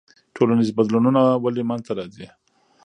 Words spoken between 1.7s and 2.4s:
ته راځي؟